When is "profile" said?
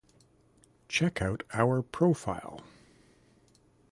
1.83-2.61